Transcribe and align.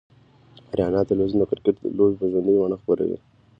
آریانا 0.71 1.01
تلویزیون 1.09 1.39
دکرکټ 1.41 1.75
لوبې 1.97 2.15
به 2.19 2.25
ژوندۍ 2.31 2.53
بڼه 2.61 2.77
خپروي 2.81 3.17